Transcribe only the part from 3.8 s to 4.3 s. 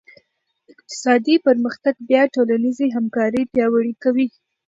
کوي.